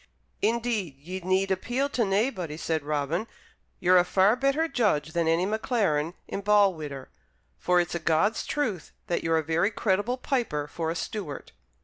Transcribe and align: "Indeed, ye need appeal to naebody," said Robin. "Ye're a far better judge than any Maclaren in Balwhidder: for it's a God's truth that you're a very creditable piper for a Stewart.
"Indeed, 0.41 0.95
ye 0.97 1.19
need 1.19 1.51
appeal 1.51 1.87
to 1.89 2.01
naebody," 2.03 2.57
said 2.57 2.81
Robin. 2.81 3.27
"Ye're 3.79 3.99
a 3.99 4.03
far 4.03 4.35
better 4.35 4.67
judge 4.67 5.13
than 5.13 5.27
any 5.27 5.45
Maclaren 5.45 6.15
in 6.27 6.41
Balwhidder: 6.41 7.09
for 7.59 7.79
it's 7.79 7.93
a 7.93 7.99
God's 7.99 8.43
truth 8.43 8.93
that 9.05 9.23
you're 9.23 9.37
a 9.37 9.43
very 9.43 9.69
creditable 9.69 10.17
piper 10.17 10.67
for 10.67 10.89
a 10.89 10.95
Stewart. 10.95 11.51